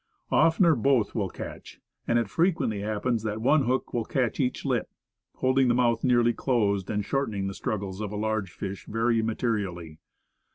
Oftener 0.31 0.73
both 0.73 1.13
will 1.13 1.29
catch, 1.29 1.79
and 2.07 2.17
it 2.17 2.27
frequently 2.27 2.79
happens 2.79 3.21
that 3.21 3.39
one 3.39 3.65
hook 3.65 3.93
will 3.93 4.03
catch 4.03 4.39
each 4.39 4.65
lip, 4.65 4.89
holding 5.35 5.67
the 5.67 5.75
mouth 5.75 6.03
nearly 6.03 6.33
closed, 6.33 6.89
and 6.89 7.05
shortening 7.05 7.45
the 7.45 7.53
struggles 7.53 8.01
of 8.01 8.11
a 8.11 8.15
large 8.17 8.51
fish 8.51 8.87
very 8.87 9.21
materially. 9.21 9.99